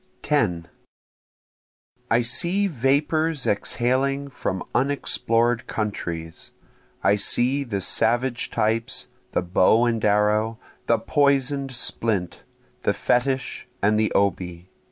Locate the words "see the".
7.17-7.81